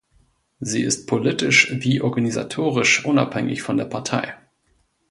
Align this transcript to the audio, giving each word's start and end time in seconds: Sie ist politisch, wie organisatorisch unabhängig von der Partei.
Sie 0.59 0.81
ist 0.81 1.05
politisch, 1.05 1.75
wie 1.83 2.01
organisatorisch 2.01 3.05
unabhängig 3.05 3.61
von 3.61 3.77
der 3.77 3.85
Partei. 3.85 4.33